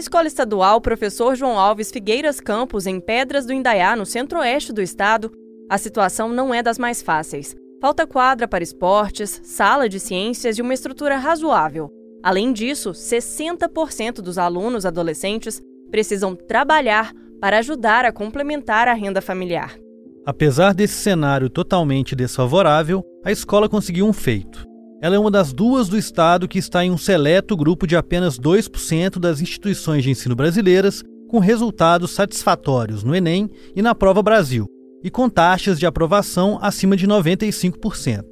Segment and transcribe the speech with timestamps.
[0.00, 5.30] Escola Estadual Professor João Alves Figueiras Campos, em Pedras do Indaiá, no centro-oeste do estado,
[5.68, 7.54] a situação não é das mais fáceis.
[7.82, 11.90] Falta quadra para esportes, sala de ciências e uma estrutura razoável.
[12.22, 19.78] Além disso, 60% dos alunos adolescentes precisam trabalhar para ajudar a complementar a renda familiar.
[20.24, 24.69] Apesar desse cenário totalmente desfavorável, a escola conseguiu um feito.
[25.02, 28.38] Ela é uma das duas do estado que está em um seleto grupo de apenas
[28.38, 34.66] 2% das instituições de ensino brasileiras com resultados satisfatórios no Enem e na Prova Brasil,
[35.02, 38.24] e com taxas de aprovação acima de 95%.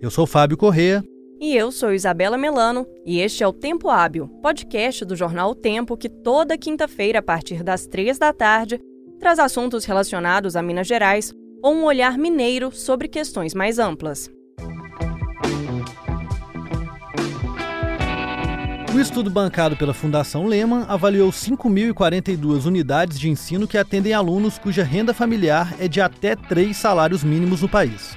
[0.00, 1.04] Eu sou Fábio Correa.
[1.40, 5.54] E eu sou Isabela Melano, e este é o Tempo Hábil, podcast do jornal o
[5.54, 8.80] Tempo que toda quinta-feira, a partir das três da tarde,
[9.20, 14.28] traz assuntos relacionados a Minas Gerais ou um olhar mineiro sobre questões mais amplas.
[18.94, 24.82] O estudo bancado pela Fundação Lehman avaliou 5.042 unidades de ensino que atendem alunos cuja
[24.82, 28.16] renda familiar é de até três salários mínimos no país.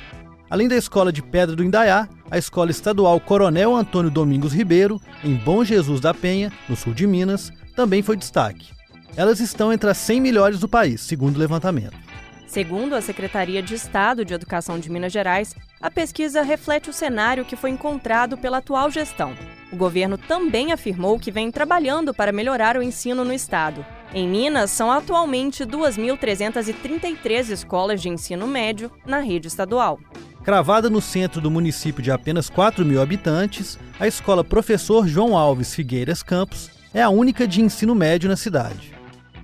[0.50, 5.36] Além da escola de Pedra do Indaiá, a escola estadual Coronel Antônio Domingos Ribeiro, em
[5.36, 8.70] Bom Jesus da Penha, no sul de Minas, também foi destaque.
[9.18, 12.09] Elas estão entre as 100 melhores do país, segundo o levantamento.
[12.50, 17.46] Segundo a Secretaria de Estado de Educação de Minas Gerais, a pesquisa reflete o cenário
[17.46, 19.36] que foi encontrado pela atual gestão.
[19.72, 23.86] O governo também afirmou que vem trabalhando para melhorar o ensino no estado.
[24.16, 30.00] Em Minas, são atualmente 2.333 escolas de ensino médio na rede estadual.
[30.44, 35.76] Cravada no centro do município de apenas 4 mil habitantes, a escola Professor João Alves
[35.76, 38.99] Figueiras Campos é a única de ensino médio na cidade.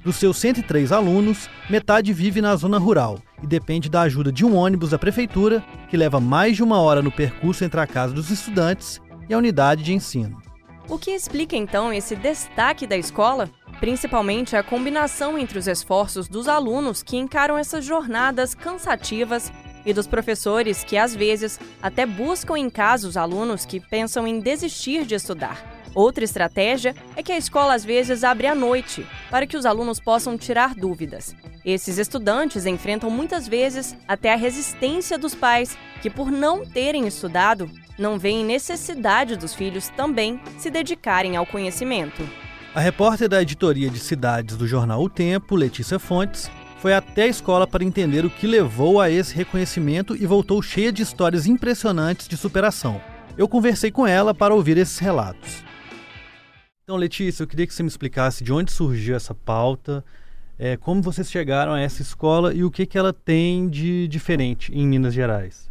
[0.05, 4.55] Dos seus 103 alunos, metade vive na zona rural e depende da ajuda de um
[4.55, 8.29] ônibus da prefeitura, que leva mais de uma hora no percurso entre a casa dos
[8.29, 10.39] estudantes e a unidade de ensino.
[10.87, 13.49] O que explica então esse destaque da escola?
[13.79, 19.51] Principalmente a combinação entre os esforços dos alunos que encaram essas jornadas cansativas
[19.83, 24.39] e dos professores que, às vezes, até buscam em casa os alunos que pensam em
[24.39, 25.74] desistir de estudar.
[25.95, 29.97] Outra estratégia é que a escola às vezes abre à noite, para que os alunos
[29.97, 31.33] possam tirar dúvidas.
[31.63, 37.71] Esses estudantes enfrentam muitas vezes até a resistência dos pais, que, por não terem estudado,
[37.97, 42.27] não veem necessidade dos filhos também se dedicarem ao conhecimento.
[42.75, 46.51] A repórter da editoria de cidades do jornal O Tempo, Letícia Fontes,
[46.81, 50.91] foi até a escola para entender o que levou a esse reconhecimento e voltou cheia
[50.91, 53.01] de histórias impressionantes de superação.
[53.37, 55.63] Eu conversei com ela para ouvir esses relatos.
[56.87, 60.05] Então, Letícia, eu queria que você me explicasse de onde surgiu essa pauta,
[60.55, 64.71] é, como vocês chegaram a essa escola e o que, que ela tem de diferente
[64.71, 65.67] em Minas Gerais.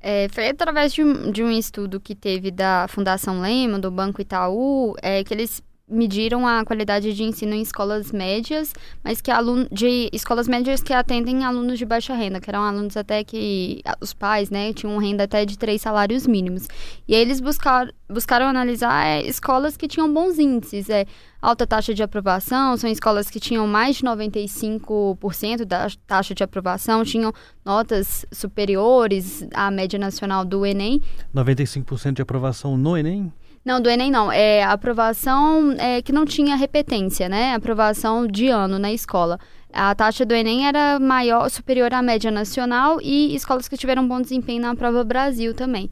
[0.00, 4.22] É, foi através de um, de um, estudo que teve da Fundação Lema, do Banco
[4.22, 8.72] Itaú, é, que eles mediram a qualidade de ensino em escolas médias,
[9.04, 12.96] mas que aluno, de escolas médias que atendem alunos de baixa renda, que eram alunos
[12.96, 16.66] até que os pais, né, tinham renda até de três salários mínimos.
[17.06, 21.04] E aí eles buscar, buscaram analisar é, escolas que tinham bons índices, é
[21.40, 27.04] alta taxa de aprovação, são escolas que tinham mais de 95% da taxa de aprovação,
[27.04, 27.32] tinham
[27.64, 31.02] notas superiores à média nacional do Enem.
[31.34, 33.32] 95% de aprovação no Enem?
[33.64, 34.30] Não, do Enem não.
[34.30, 37.54] É aprovação é, que não tinha repetência, né?
[37.54, 39.38] Aprovação de ano na escola.
[39.72, 44.20] A taxa do Enem era maior, superior à média nacional e escolas que tiveram bom
[44.20, 45.88] desempenho na prova Brasil também.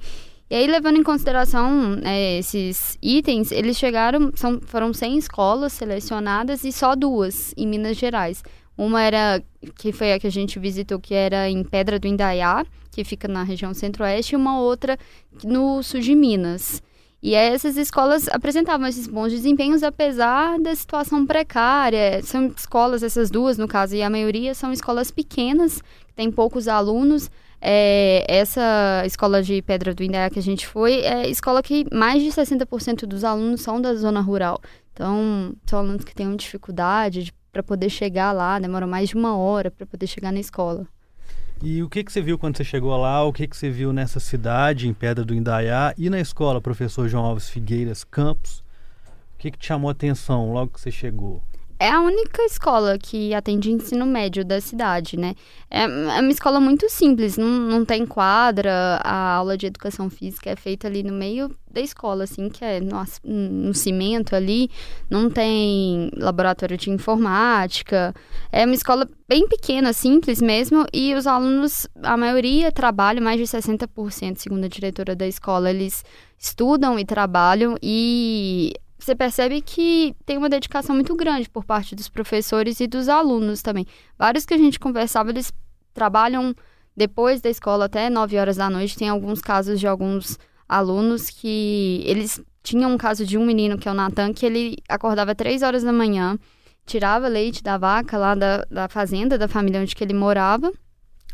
[0.51, 6.65] E aí, levando em consideração é, esses itens, eles chegaram, são, foram 100 escolas selecionadas
[6.65, 8.43] e só duas em Minas Gerais.
[8.77, 9.41] Uma era,
[9.79, 13.29] que foi a que a gente visitou, que era em Pedra do Indaiá, que fica
[13.29, 14.99] na região centro-oeste, e uma outra
[15.45, 16.83] no sul de Minas.
[17.23, 22.23] E essas escolas apresentavam esses bons desempenhos apesar da situação precária.
[22.23, 26.67] São escolas, essas duas no caso, e a maioria são escolas pequenas, que têm poucos
[26.67, 27.31] alunos.
[27.61, 32.23] É, essa escola de Pedra do Indaiá que a gente foi é escola que mais
[32.23, 34.59] de 60% dos alunos são da zona rural.
[34.95, 39.71] Então, são alunos que têm dificuldade para poder chegar lá, demoram mais de uma hora
[39.71, 40.87] para poder chegar na escola.
[41.63, 43.23] E o que, que você viu quando você chegou lá?
[43.23, 47.07] O que, que você viu nessa cidade, em Pedra do Indaiá, e na escola, professor
[47.07, 48.61] João Alves Figueiras Campos?
[49.35, 51.43] O que, que te chamou a atenção logo que você chegou?
[51.81, 55.35] É a única escola que atende ensino médio da cidade, né?
[55.71, 60.51] É, é, uma escola muito simples, não, não tem quadra, a aula de educação física
[60.51, 64.69] é feita ali no meio da escola, assim, que é no, no cimento ali,
[65.09, 68.15] não tem laboratório de informática,
[68.53, 73.47] é uma escola bem pequena, simples mesmo, e os alunos, a maioria trabalham, mais de
[73.47, 76.05] 60%, segundo a diretora da escola, eles
[76.39, 78.75] estudam e trabalham, e
[79.05, 83.63] você percebe que tem uma dedicação muito grande por parte dos professores e dos alunos
[83.63, 83.87] também.
[84.19, 85.53] Vários que a gente conversava, eles
[85.93, 86.55] trabalham
[86.97, 88.97] depois da escola até 9 horas da noite.
[88.97, 90.39] Tem alguns casos de alguns
[90.69, 94.77] alunos que eles tinham um caso de um menino que é o Natan, que ele
[94.89, 96.39] acordava 3 horas da manhã,
[96.87, 100.73] tirava leite da vaca lá da, da fazenda, da família onde que ele morava,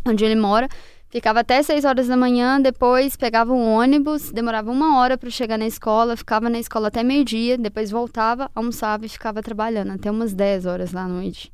[0.07, 0.69] onde ele mora,
[1.09, 5.57] Ficava até 6 horas da manhã, depois pegava um ônibus, demorava uma hora para chegar
[5.57, 10.35] na escola, ficava na escola até meio-dia, depois voltava, almoçava e ficava trabalhando até umas
[10.35, 11.53] 10 horas da noite.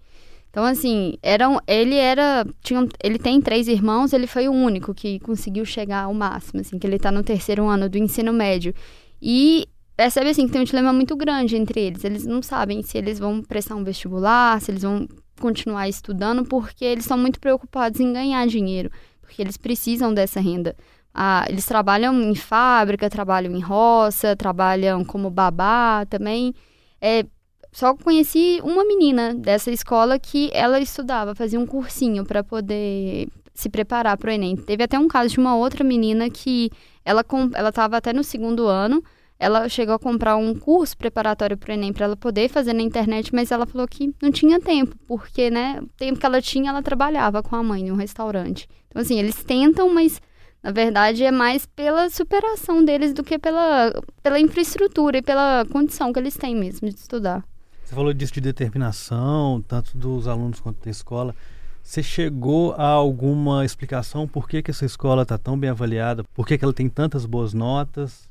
[0.50, 2.46] Então, assim, era um, ele era.
[2.62, 6.78] Tinha, ele tem três irmãos, ele foi o único que conseguiu chegar ao máximo, assim,
[6.78, 8.74] que ele está no terceiro ano do ensino médio.
[9.20, 9.66] E
[9.96, 12.04] percebe assim que tem um dilema muito grande entre eles.
[12.04, 15.06] Eles não sabem se eles vão prestar um vestibular, se eles vão
[15.40, 18.90] continuar estudando, porque eles estão muito preocupados em ganhar dinheiro
[19.32, 20.76] porque eles precisam dessa renda.
[21.14, 26.54] Ah, eles trabalham em fábrica, trabalham em roça, trabalham como babá também.
[27.00, 27.24] É,
[27.72, 33.70] só conheci uma menina dessa escola que ela estudava, fazia um cursinho para poder se
[33.70, 34.54] preparar para o Enem.
[34.54, 36.70] Teve até um caso de uma outra menina que
[37.02, 37.24] ela
[37.54, 39.02] ela estava até no segundo ano
[39.42, 42.80] ela chegou a comprar um curso preparatório para o Enem para ela poder fazer na
[42.80, 46.70] internet, mas ela falou que não tinha tempo, porque, né, o tempo que ela tinha,
[46.70, 48.68] ela trabalhava com a mãe em um restaurante.
[48.86, 50.20] Então, assim, eles tentam, mas
[50.62, 53.92] na verdade é mais pela superação deles do que pela,
[54.22, 57.44] pela infraestrutura e pela condição que eles têm mesmo de estudar.
[57.82, 61.34] Você falou disso de determinação, tanto dos alunos quanto da escola.
[61.82, 66.22] Você chegou a alguma explicação por que, que essa escola está tão bem avaliada?
[66.32, 68.30] Por que, que ela tem tantas boas notas?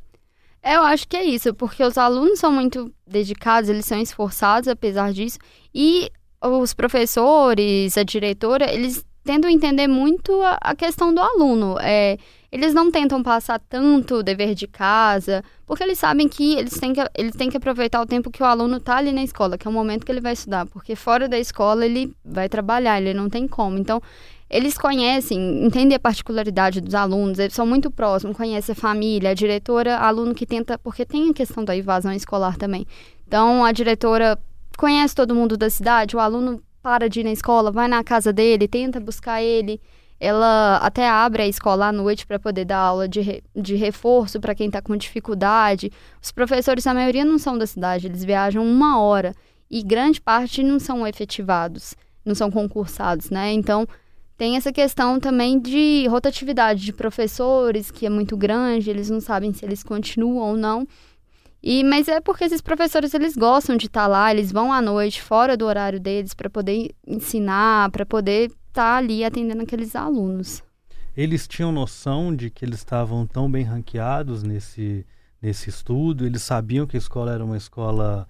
[0.64, 4.68] É, eu acho que é isso, porque os alunos são muito dedicados, eles são esforçados
[4.68, 5.40] apesar disso,
[5.74, 6.12] e
[6.42, 11.78] os professores, a diretora, eles tentam entender muito a, a questão do aluno.
[11.80, 12.18] É,
[12.52, 16.94] eles não tentam passar tanto o dever de casa, porque eles sabem que eles têm
[16.94, 19.68] que, eles têm que aproveitar o tempo que o aluno está ali na escola, que
[19.68, 23.14] é o momento que ele vai estudar, porque fora da escola ele vai trabalhar, ele
[23.14, 23.78] não tem como.
[23.78, 24.02] Então,
[24.52, 29.34] eles conhecem, entendem a particularidade dos alunos, eles são muito próximos, conhecem a família, a
[29.34, 32.86] diretora, aluno que tenta, porque tem a questão da evasão escolar também.
[33.26, 34.38] Então, a diretora
[34.78, 38.34] conhece todo mundo da cidade, o aluno para de ir na escola, vai na casa
[38.34, 39.80] dele, tenta buscar ele.
[40.20, 44.38] Ela até abre a escola à noite para poder dar aula de, re, de reforço
[44.40, 45.92] para quem está com dificuldade.
[46.22, 49.34] Os professores, a maioria, não são da cidade, eles viajam uma hora
[49.70, 51.96] e grande parte não são efetivados,
[52.26, 53.54] não são concursados, né?
[53.54, 53.88] Então,
[54.42, 59.54] tem essa questão também de rotatividade de professores, que é muito grande, eles não sabem
[59.54, 60.88] se eles continuam ou não.
[61.62, 64.82] E, mas é porque esses professores eles gostam de estar tá lá, eles vão à
[64.82, 69.96] noite fora do horário deles para poder ensinar, para poder estar tá ali atendendo aqueles
[69.96, 70.64] alunos.
[71.16, 75.06] Eles tinham noção de que eles estavam tão bem ranqueados nesse
[75.40, 78.28] nesse estudo, eles sabiam que a escola era uma escola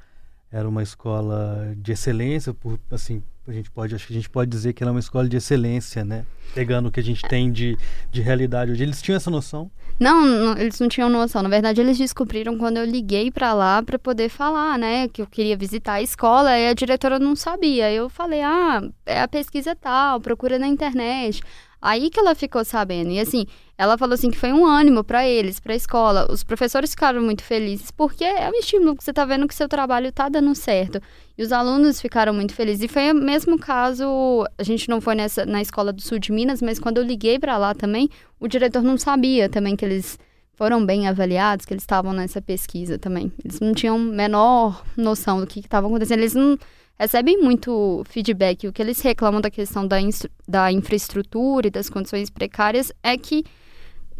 [0.51, 4.51] era uma escola de excelência por assim a gente pode acho que a gente pode
[4.51, 6.25] dizer que ela é uma escola de excelência né?
[6.53, 7.77] Pegando o que a gente tem de,
[8.11, 8.83] de realidade hoje.
[8.83, 9.71] Eles tinham essa noção?
[9.97, 11.41] Não, não eles não tinham noção.
[11.41, 15.27] Na verdade eles descobriram quando eu liguei para lá para poder falar né que eu
[15.27, 17.91] queria visitar a escola e a diretora não sabia.
[17.91, 21.41] Eu falei ah é a pesquisa tal procura na internet
[21.81, 23.09] Aí que ela ficou sabendo.
[23.09, 23.45] E assim,
[23.77, 26.31] ela falou assim que foi um ânimo para eles, para a escola.
[26.31, 29.67] Os professores ficaram muito felizes porque é um estímulo que você tá vendo que seu
[29.67, 31.01] trabalho tá dando certo.
[31.35, 32.83] E os alunos ficaram muito felizes.
[32.83, 36.31] E foi o mesmo caso, a gente não foi nessa na escola do Sul de
[36.31, 38.07] Minas, mas quando eu liguei para lá também,
[38.39, 40.19] o diretor não sabia também que eles
[40.53, 43.31] foram bem avaliados, que eles estavam nessa pesquisa também.
[43.43, 46.19] Eles não tinham menor noção do que estava acontecendo.
[46.19, 46.55] Eles não
[46.99, 48.67] recebem muito feedback.
[48.67, 49.97] O que eles reclamam da questão da,
[50.47, 53.43] da infraestrutura e das condições precárias é que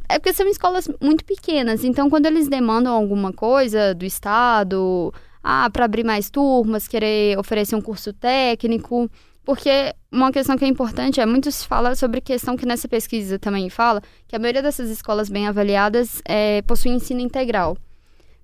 [0.10, 1.84] é porque são escolas muito pequenas.
[1.84, 7.76] Então, quando eles demandam alguma coisa do Estado, ah, para abrir mais turmas, querer oferecer
[7.76, 9.10] um curso técnico,
[9.44, 13.40] porque uma questão que é importante é muito se fala sobre questão que nessa pesquisa
[13.40, 17.78] também fala, que a maioria dessas escolas bem avaliadas é, possui ensino integral.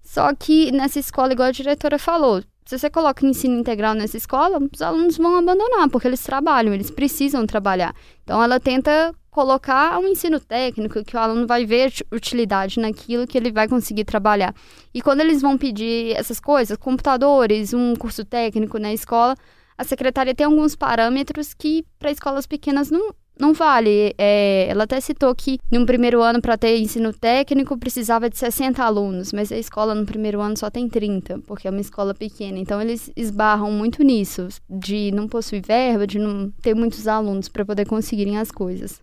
[0.02, 4.60] Só que nessa escola, igual a diretora falou, se você coloca ensino integral nessa escola,
[4.60, 7.96] os alunos vão abandonar, porque eles trabalham, eles precisam trabalhar.
[8.26, 13.38] Então, ela tenta colocar um ensino técnico que o aluno vai ver utilidade naquilo que
[13.38, 14.54] ele vai conseguir trabalhar.
[14.94, 19.38] E quando eles vão pedir essas coisas, computadores, um curso técnico na escola,
[19.78, 24.14] a secretaria tem alguns parâmetros que para escolas pequenas não, não vale.
[24.18, 28.84] É, ela até citou que no primeiro ano, para ter ensino técnico, precisava de 60
[28.84, 32.58] alunos, mas a escola no primeiro ano só tem 30, porque é uma escola pequena.
[32.58, 37.66] Então, eles esbarram muito nisso, de não possuir verba, de não ter muitos alunos para
[37.66, 39.02] poder conseguirem as coisas.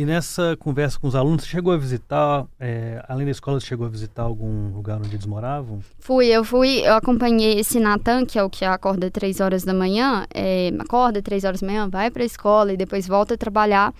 [0.00, 3.66] E nessa conversa com os alunos, você chegou a visitar, é, além da escola, você
[3.66, 5.80] chegou a visitar algum lugar onde eles moravam?
[5.98, 9.74] Fui, eu fui, eu acompanhei esse Natan, que é o que acorda três horas da
[9.74, 13.36] manhã, é, acorda três horas da manhã, vai para a escola e depois volta a
[13.36, 13.92] trabalhar.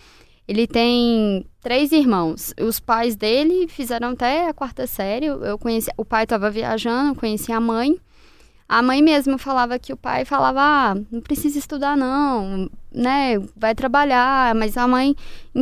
[0.48, 2.54] Ele tem três irmãos.
[2.58, 5.26] Os pais dele fizeram até a quarta série.
[5.26, 8.00] Eu conheci, o pai estava viajando, eu conheci a mãe.
[8.70, 13.74] A mãe mesmo falava que o pai falava, ah, não precisa estudar não, né, vai
[13.74, 15.16] trabalhar, mas a mãe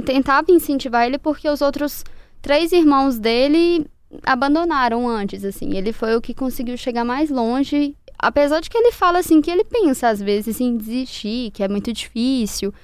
[0.05, 2.05] tentava incentivar ele porque os outros
[2.43, 3.87] três irmãos dele
[4.27, 5.75] abandonaram antes, assim.
[5.75, 9.51] Ele foi o que conseguiu chegar mais longe, apesar de que ele fala assim que
[9.51, 12.75] ele pensa às vezes em desistir, que é muito difícil.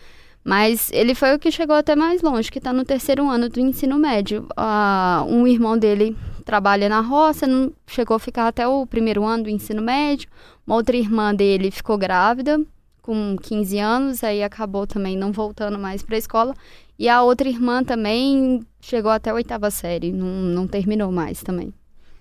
[0.43, 3.61] Mas ele foi o que chegou até mais longe, que está no terceiro ano do
[3.61, 4.49] ensino médio.
[4.59, 9.45] Uh, um irmão dele trabalha na roça, não chegou a ficar até o primeiro ano
[9.45, 10.29] do ensino médio.
[10.67, 12.61] Uma outra irmã dele ficou grávida
[13.03, 16.55] com 15 anos, aí acabou também não voltando mais para a escola.
[16.99, 21.73] E a outra irmã também chegou até a oitava série, não, não terminou mais também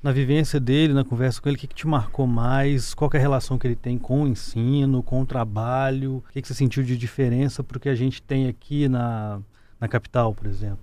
[0.03, 2.93] na vivência dele, na conversa com ele, o que, que te marcou mais?
[2.93, 6.17] Qual é a relação que ele tem com o ensino, com o trabalho?
[6.17, 9.39] O que, que você sentiu de diferença para o que a gente tem aqui na,
[9.79, 10.79] na capital, por exemplo?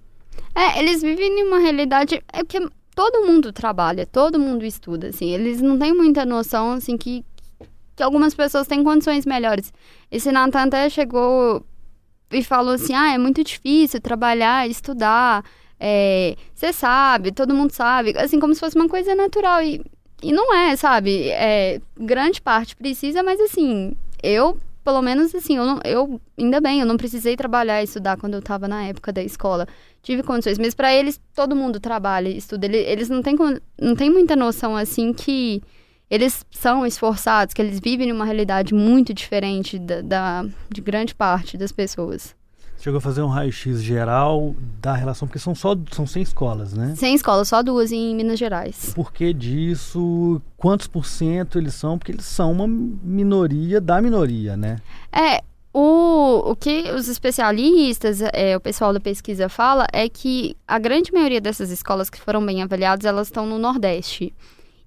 [0.54, 2.66] É, eles vivem em uma realidade é que
[3.00, 5.30] todo mundo trabalha, todo mundo estuda, assim.
[5.30, 7.24] Eles não têm muita noção, assim, que,
[7.96, 9.72] que algumas pessoas têm condições melhores.
[10.10, 11.64] Esse Natan até chegou
[12.30, 15.42] e falou assim, ah, é muito difícil trabalhar, estudar,
[16.54, 19.62] você é, sabe, todo mundo sabe, assim, como se fosse uma coisa natural.
[19.62, 19.82] E,
[20.22, 21.30] e não é, sabe?
[21.30, 26.80] É, grande parte precisa, mas assim, eu, pelo menos assim, eu, não, eu ainda bem,
[26.80, 29.66] eu não precisei trabalhar e estudar quando eu estava na época da escola.
[30.02, 32.66] Tive condições, mas para eles, todo mundo trabalha e estuda.
[32.66, 33.36] Eles não têm,
[33.80, 35.62] não têm muita noção, assim, que
[36.10, 41.56] eles são esforçados, que eles vivem numa realidade muito diferente da, da de grande parte
[41.56, 42.34] das pessoas.
[42.80, 46.94] Chegou a fazer um raio-x geral da relação, porque são só são 100 escolas, né?
[46.96, 48.92] 100 escolas, só duas em Minas Gerais.
[48.94, 50.40] Por que disso?
[50.56, 51.98] Quantos por cento eles são?
[51.98, 54.78] Porque eles são uma minoria da minoria, né?
[55.12, 55.42] É,
[55.74, 61.12] o, o que os especialistas, é, o pessoal da pesquisa fala, é que a grande
[61.12, 64.32] maioria dessas escolas que foram bem avaliadas, elas estão no Nordeste.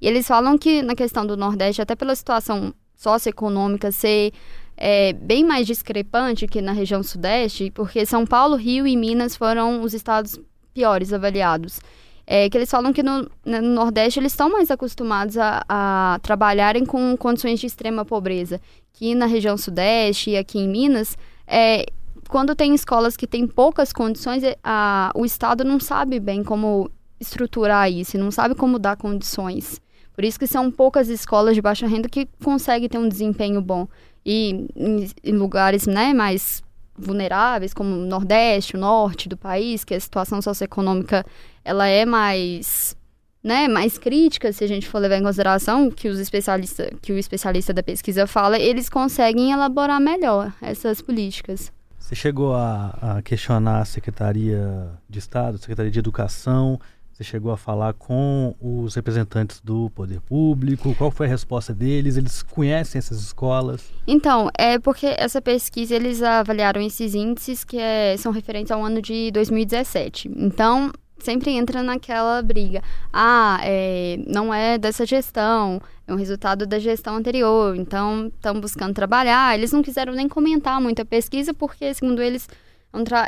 [0.02, 4.34] E eles falam que na questão do Nordeste, até pela situação socioeconômica ser
[4.76, 9.82] é, bem mais discrepante que na região sudeste, porque São Paulo, Rio e Minas foram
[9.82, 10.40] os estados
[10.74, 11.80] piores avaliados.
[12.26, 16.86] É, que eles falam que no, no Nordeste eles estão mais acostumados a, a, trabalharem
[16.86, 18.62] com condições de extrema pobreza,
[18.94, 21.86] que na região Sudeste e aqui em Minas, é,
[22.30, 26.90] quando tem escolas que têm poucas condições, é, a, o Estado não sabe bem como
[27.20, 29.82] estruturar isso, não sabe como dar condições.
[30.14, 33.88] Por isso que são poucas escolas de baixa renda que conseguem ter um desempenho bom
[34.26, 36.64] e em, em lugares né, mais
[36.96, 41.26] vulneráveis, como o Nordeste, o Norte do país, que a situação socioeconômica
[41.64, 42.96] ela é mais
[43.44, 47.18] né, mais crítica, se a gente for levar em consideração que os especialistas, que o
[47.18, 51.70] especialista da pesquisa fala, eles conseguem elaborar melhor essas políticas.
[52.00, 56.80] Você chegou a, a questionar a Secretaria de Estado, Secretaria de Educação,
[57.14, 60.96] você chegou a falar com os representantes do poder público?
[60.96, 62.18] Qual foi a resposta deles?
[62.18, 63.92] Eles conhecem essas escolas?
[64.08, 69.00] Então, é porque essa pesquisa eles avaliaram esses índices que é, são referentes ao ano
[69.00, 70.32] de 2017.
[70.36, 72.82] Então, sempre entra naquela briga.
[73.12, 77.76] Ah, é, não é dessa gestão, é um resultado da gestão anterior.
[77.76, 79.56] Então, estão buscando trabalhar.
[79.56, 82.50] Eles não quiseram nem comentar muito a pesquisa porque, segundo eles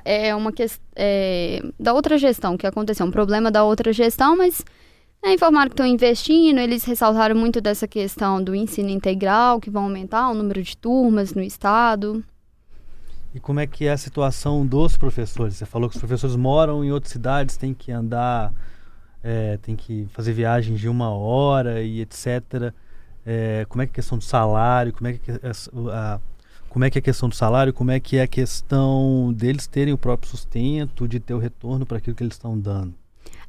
[0.03, 4.63] é uma questão é, da outra gestão que aconteceu, um problema da outra gestão, mas
[5.24, 9.84] é, informaram que estão investindo, eles ressaltaram muito dessa questão do ensino integral, que vão
[9.84, 12.24] aumentar o número de turmas no estado.
[13.34, 15.55] E como é que é a situação dos professores?
[15.55, 18.53] Você falou que os professores moram em outras cidades, tem que andar,
[19.24, 22.72] é, tem que fazer viagens de uma hora e etc.
[23.25, 24.93] É, como é que é a questão do salário?
[24.93, 26.19] Como é que é a, a
[26.75, 29.65] como é que é a questão do salário, como é que é a questão deles
[29.65, 32.94] terem o próprio sustento, de ter o retorno para aquilo que eles estão dando.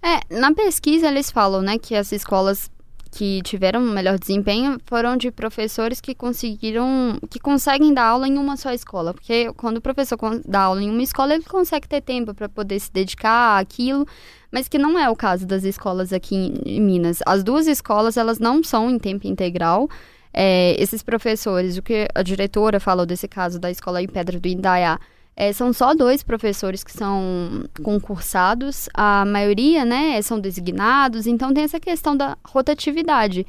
[0.00, 2.71] É, na pesquisa eles falam, né, que as escolas
[3.11, 8.38] que tiveram um melhor desempenho foram de professores que conseguiram, que conseguem dar aula em
[8.38, 10.16] uma só escola, porque quando o professor
[10.47, 14.06] dá aula em uma escola, ele consegue ter tempo para poder se dedicar àquilo,
[14.52, 17.18] mas que não é o caso das escolas aqui em Minas.
[17.26, 19.88] As duas escolas, elas não são em tempo integral,
[20.38, 24.46] é, esses professores, o que a diretora falou desse caso da escola em Pedra do
[24.46, 25.00] Indaiá,
[25.34, 31.64] é, são só dois professores que são concursados, a maioria, né, são designados, então tem
[31.64, 33.46] essa questão da rotatividade.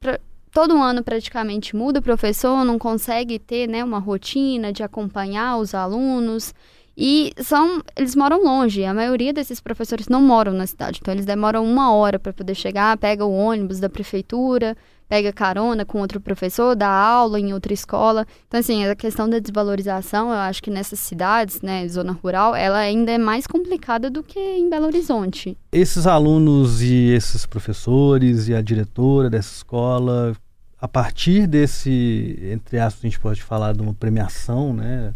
[0.00, 0.18] Pra,
[0.50, 5.74] todo ano praticamente muda o professor, não consegue ter, né, uma rotina de acompanhar os
[5.74, 6.52] alunos,
[6.98, 11.26] E são, eles moram longe, a maioria desses professores não moram na cidade, então eles
[11.26, 14.74] demoram uma hora para poder chegar, pega o ônibus da prefeitura,
[15.08, 18.26] pega carona com outro professor, dá aula em outra escola.
[18.46, 22.78] Então, assim, a questão da desvalorização, eu acho que nessas cidades, né, zona rural, ela
[22.78, 25.56] ainda é mais complicada do que em Belo Horizonte.
[25.70, 30.36] Esses alunos e esses professores e a diretora dessa escola,
[30.80, 35.12] a partir desse, entre aspas, a gente pode falar de uma premiação, né?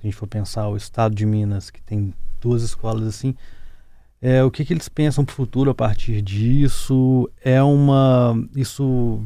[0.00, 3.34] Se a gente for pensar o estado de Minas, que tem duas escolas assim,
[4.20, 7.30] é, o que, que eles pensam para o futuro a partir disso?
[7.42, 8.34] É uma.
[8.56, 9.22] Isso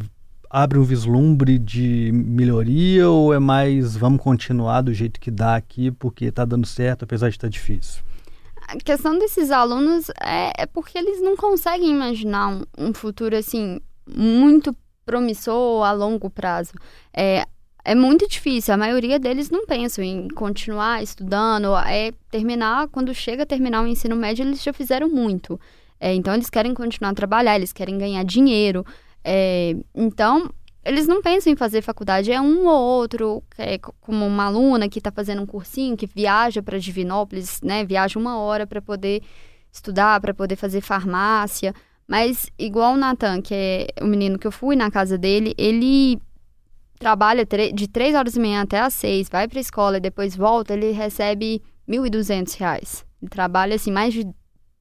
[0.51, 5.91] abre um vislumbre de melhoria ou é mais vamos continuar do jeito que dá aqui
[5.91, 8.03] porque está dando certo, apesar de estar tá difícil?
[8.69, 13.81] A questão desses alunos é, é porque eles não conseguem imaginar um, um futuro assim
[14.07, 16.73] muito promissor a longo prazo.
[17.15, 17.47] É,
[17.85, 18.75] é muito difícil.
[18.75, 22.89] A maioria deles não pensam em continuar estudando, é terminar.
[22.89, 25.59] Quando chega a terminar o ensino médio, eles já fizeram muito.
[25.99, 28.85] É, então, eles querem continuar a trabalhar, eles querem ganhar dinheiro.
[29.25, 30.53] É, então,
[30.85, 32.33] eles não pensam em fazer faculdade.
[32.33, 36.63] É um ou outro, é, como uma aluna que está fazendo um cursinho, que viaja
[36.63, 37.85] para Divinópolis, né?
[37.85, 39.23] Viaja uma hora para poder
[39.73, 41.75] estudar, para poder fazer farmácia.
[42.07, 46.21] Mas, igual o Natan, que é o menino que eu fui na casa dele, ele
[47.03, 47.45] trabalha
[47.75, 50.73] de 3 horas e meia até as 6, vai para a escola e depois volta,
[50.73, 53.05] ele recebe 1.200 reais.
[53.21, 54.25] Ele trabalha assim mais de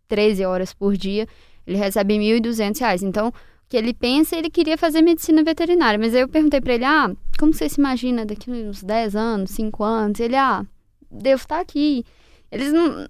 [0.08, 1.26] 13 horas por dia,
[1.66, 3.02] ele recebe R$ 1.200.
[3.02, 3.34] Então, o
[3.68, 5.98] que ele pensa, ele queria fazer medicina veterinária.
[5.98, 9.50] Mas aí eu perguntei para ele: "Ah, como você se imagina daqui uns 10 anos,
[9.52, 10.64] 5 anos?" Ele: "Ah,
[11.10, 12.06] devo estar aqui."
[12.52, 13.08] Eles não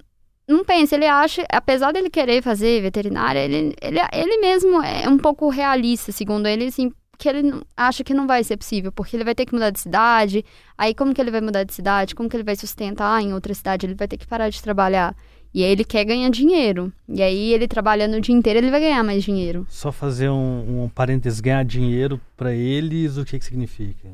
[0.47, 5.17] não pensa, ele acha, apesar dele querer fazer veterinária, ele, ele, ele mesmo é um
[5.17, 6.91] pouco realista, segundo ele, assim,
[7.21, 9.79] que ele acha que não vai ser possível, porque ele vai ter que mudar de
[9.79, 10.43] cidade.
[10.75, 12.15] Aí, como que ele vai mudar de cidade?
[12.15, 13.85] Como que ele vai sustentar em outra cidade?
[13.85, 15.15] Ele vai ter que parar de trabalhar.
[15.53, 16.91] E aí ele quer ganhar dinheiro.
[17.07, 19.67] E aí ele trabalhando o dia inteiro, ele vai ganhar mais dinheiro.
[19.69, 24.07] Só fazer um, um parênteses, ganhar dinheiro para eles, o que que significa?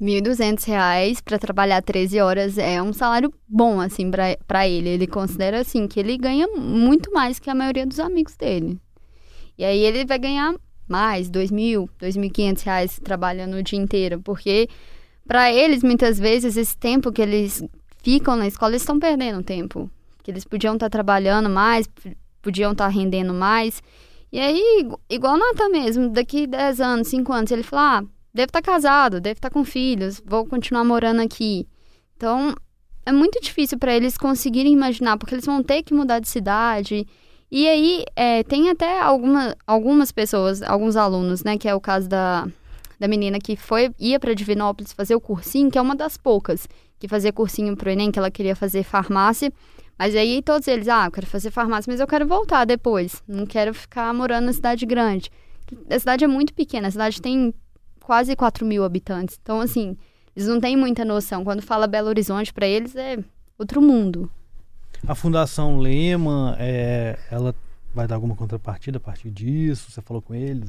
[0.00, 4.88] R$ 1.200 para trabalhar 13 horas é um salário bom, assim, para ele.
[4.88, 8.78] Ele considera, assim, que ele ganha muito mais que a maioria dos amigos dele.
[9.56, 10.54] E aí ele vai ganhar
[10.88, 14.68] mais, dois mil, dois mil quinhentos reais trabalhando o dia inteiro, porque
[15.26, 17.62] para eles muitas vezes esse tempo que eles
[18.02, 19.90] ficam na escola eles estão perdendo tempo,
[20.22, 21.88] que eles podiam estar tá trabalhando mais,
[22.40, 23.82] podiam estar tá rendendo mais.
[24.32, 28.60] E aí, igual Nata mesmo, daqui 10 anos, 5 anos, ele fala: ah, deve estar
[28.60, 31.66] tá casado, deve estar tá com filhos, vou continuar morando aqui.
[32.16, 32.54] Então,
[33.04, 37.06] é muito difícil para eles conseguirem imaginar, porque eles vão ter que mudar de cidade.
[37.50, 42.08] E aí, é, tem até alguma, algumas pessoas, alguns alunos, né, que é o caso
[42.08, 42.48] da,
[42.98, 46.66] da menina que foi ia para Divinópolis fazer o cursinho, que é uma das poucas
[46.98, 49.52] que fazia cursinho pro Enem, que ela queria fazer farmácia.
[49.98, 53.22] Mas aí todos eles, ah, eu quero fazer farmácia, mas eu quero voltar depois.
[53.26, 55.30] Não quero ficar morando na cidade grande.
[55.90, 57.52] A cidade é muito pequena, a cidade tem
[58.00, 59.38] quase 4 mil habitantes.
[59.40, 59.96] Então, assim,
[60.34, 61.44] eles não têm muita noção.
[61.44, 63.18] Quando fala Belo Horizonte, para eles é
[63.58, 64.30] outro mundo.
[65.06, 67.54] A Fundação Lema, é, ela
[67.94, 69.90] vai dar alguma contrapartida a partir disso?
[69.90, 70.68] Você falou com eles?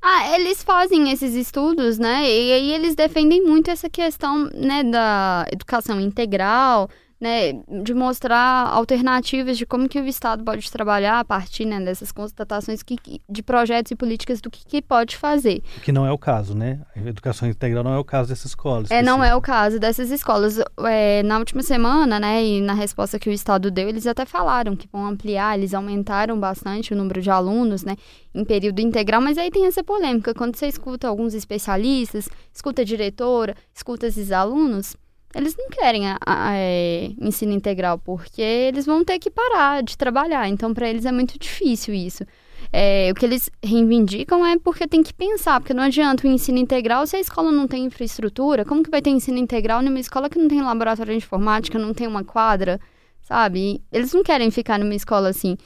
[0.00, 2.22] Ah, eles fazem esses estudos, né?
[2.30, 6.88] E aí eles defendem muito essa questão, né, da educação integral,
[7.20, 12.12] né, de mostrar alternativas de como que o Estado pode trabalhar a partir né, dessas
[12.12, 12.96] constatações que,
[13.28, 15.62] de projetos e políticas do que, que pode fazer.
[15.82, 16.80] Que não é o caso, né?
[16.94, 18.90] A educação integral não é o caso dessas escolas.
[18.90, 20.58] É, não é o caso dessas escolas.
[20.84, 24.76] É, na última semana, né, e na resposta que o Estado deu, eles até falaram
[24.76, 27.96] que vão ampliar, eles aumentaram bastante o número de alunos, né,
[28.34, 32.84] em período integral, mas aí tem essa polêmica, quando você escuta alguns especialistas, escuta a
[32.84, 34.96] diretora, escuta esses alunos,
[35.34, 39.82] eles não querem a, a, a, é, ensino integral, porque eles vão ter que parar
[39.82, 40.48] de trabalhar.
[40.48, 42.24] Então, para eles é muito difícil isso.
[42.72, 46.58] É, o que eles reivindicam é porque tem que pensar, porque não adianta o ensino
[46.58, 48.64] integral se a escola não tem infraestrutura.
[48.64, 51.94] Como que vai ter ensino integral numa escola que não tem laboratório de informática, não
[51.94, 52.80] tem uma quadra,
[53.22, 53.82] sabe?
[53.92, 55.56] Eles não querem ficar numa escola assim.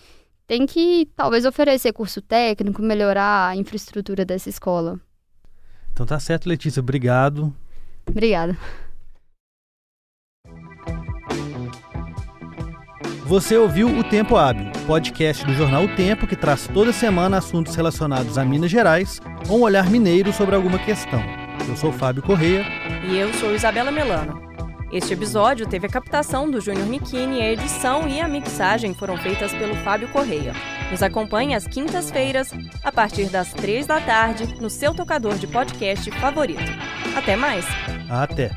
[0.47, 5.01] Tem que, talvez, oferecer curso técnico, melhorar a infraestrutura dessa escola.
[5.93, 6.81] Então tá certo, Letícia.
[6.81, 7.55] Obrigado.
[8.09, 8.59] Obrigada.
[13.31, 17.77] Você ouviu o Tempo Hábil, podcast do jornal O Tempo que traz toda semana assuntos
[17.77, 21.23] relacionados a Minas Gerais com um olhar mineiro sobre alguma questão.
[21.69, 22.67] Eu sou Fábio Correia.
[23.09, 24.43] E eu sou Isabela Melano.
[24.91, 29.53] Este episódio teve a captação do Júnior Nikini, a edição e a mixagem foram feitas
[29.53, 30.53] pelo Fábio Correia.
[30.91, 36.11] Nos acompanhe às quintas-feiras, a partir das três da tarde, no seu tocador de podcast
[36.19, 36.65] favorito.
[37.17, 37.65] Até mais!
[38.09, 38.51] Até!